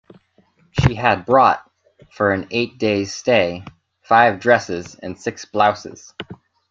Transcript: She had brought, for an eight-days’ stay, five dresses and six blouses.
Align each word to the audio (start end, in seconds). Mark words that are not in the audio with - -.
She 0.71 0.95
had 0.95 1.27
brought, 1.27 1.61
for 2.09 2.31
an 2.33 2.47
eight-days’ 2.49 3.13
stay, 3.13 3.63
five 4.01 4.39
dresses 4.39 4.95
and 4.95 5.15
six 5.15 5.45
blouses. 5.45 6.15